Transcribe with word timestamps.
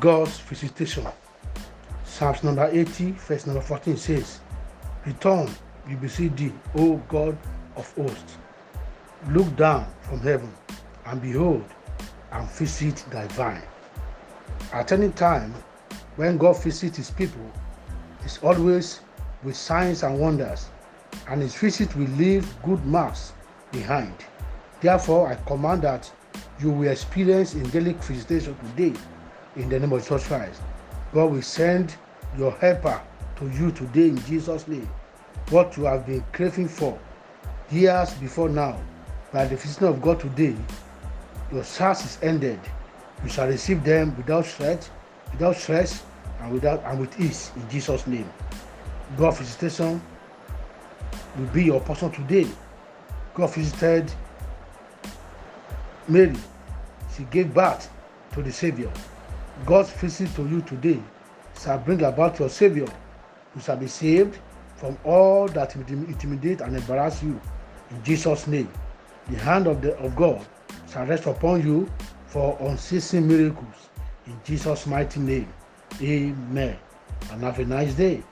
God's 0.00 0.38
visitation. 0.38 1.06
Psalms 2.04 2.44
number 2.44 2.68
80, 2.70 3.12
verse 3.12 3.46
number 3.46 3.60
14 3.60 3.96
says, 3.96 4.40
Return, 5.04 5.48
we 5.88 5.96
beseech 5.96 6.36
thee, 6.36 6.52
O 6.76 6.96
God 7.08 7.36
of 7.74 7.92
hosts. 7.94 8.36
Look 9.30 9.56
down 9.56 9.90
from 10.02 10.20
heaven 10.20 10.52
and 11.06 11.20
behold 11.20 11.64
and 12.30 12.48
visit 12.50 13.04
thy 13.10 13.26
vine. 13.28 13.62
At 14.72 14.92
any 14.92 15.10
time, 15.10 15.52
when 16.14 16.38
God 16.38 16.62
visits 16.62 16.96
his 16.96 17.10
people, 17.10 17.50
it's 18.24 18.38
always 18.38 19.00
with 19.42 19.56
signs 19.56 20.04
and 20.04 20.18
wonders, 20.18 20.68
and 21.28 21.42
his 21.42 21.56
visit 21.56 21.94
will 21.96 22.10
leave 22.10 22.46
good 22.62 22.84
marks 22.84 23.32
behind. 23.72 24.14
Therefore, 24.80 25.28
I 25.28 25.34
command 25.46 25.82
that 25.82 26.10
you 26.60 26.70
will 26.70 26.88
experience 26.88 27.56
angelic 27.56 27.96
visitation 27.96 28.56
today 28.76 28.98
in 29.58 29.68
the 29.68 29.78
name 29.78 29.92
of 29.92 30.00
Jesus 30.00 30.26
Christ. 30.26 30.60
God 31.12 31.32
will 31.32 31.42
send 31.42 31.94
your 32.36 32.52
helper 32.52 33.00
to 33.36 33.48
you 33.50 33.72
today 33.72 34.08
in 34.08 34.24
Jesus' 34.24 34.66
name. 34.68 34.88
What 35.50 35.76
you 35.76 35.84
have 35.84 36.06
been 36.06 36.24
craving 36.32 36.68
for 36.68 36.98
years 37.70 38.14
before 38.14 38.48
now, 38.48 38.80
by 39.32 39.44
the 39.44 39.56
visitation 39.56 39.88
of 39.88 40.00
God 40.00 40.20
today, 40.20 40.54
your 41.52 41.64
search 41.64 42.04
is 42.04 42.18
ended. 42.22 42.60
You 43.24 43.28
shall 43.28 43.48
receive 43.48 43.82
them 43.82 44.16
without 44.16 44.46
sweat, 44.46 44.88
without 45.32 45.56
stress, 45.56 46.02
and 46.40 46.52
without 46.52 46.82
and 46.84 47.00
with 47.00 47.20
ease 47.20 47.50
in 47.56 47.68
Jesus' 47.68 48.06
name. 48.06 48.30
God 49.16 49.36
visitation 49.36 50.00
will 51.36 51.46
be 51.46 51.64
your 51.64 51.80
portion 51.80 52.10
today. 52.12 52.46
God 53.34 53.52
visited 53.54 54.12
Mary. 56.06 56.36
She 57.16 57.24
gave 57.24 57.52
birth 57.52 57.90
to 58.32 58.42
the 58.42 58.52
Savior. 58.52 58.90
God's 59.66 59.90
visit 59.92 60.34
to 60.36 60.48
you 60.48 60.62
today 60.62 61.02
shall 61.60 61.78
bring 61.78 62.02
about 62.02 62.38
your 62.38 62.48
Savior. 62.48 62.86
You 63.54 63.60
shall 63.60 63.76
be 63.76 63.88
saved 63.88 64.38
from 64.76 64.96
all 65.04 65.48
that 65.48 65.74
intimidate 65.74 66.60
and 66.60 66.76
embarrass 66.76 67.22
you. 67.22 67.40
In 67.90 68.02
Jesus' 68.04 68.46
name, 68.46 68.70
the 69.28 69.38
hand 69.38 69.66
of, 69.66 69.82
the, 69.82 69.96
of 69.98 70.14
God 70.14 70.46
shall 70.90 71.06
rest 71.06 71.26
upon 71.26 71.62
you 71.62 71.90
for 72.26 72.56
unceasing 72.60 73.26
miracles. 73.26 73.88
In 74.26 74.38
Jesus' 74.44 74.86
mighty 74.86 75.20
name, 75.20 75.52
amen. 76.00 76.76
And 77.32 77.42
have 77.42 77.58
a 77.58 77.64
nice 77.64 77.94
day. 77.94 78.22